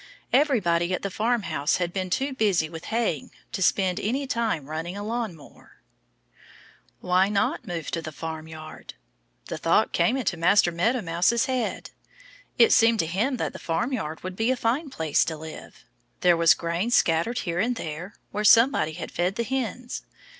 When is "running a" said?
4.65-5.03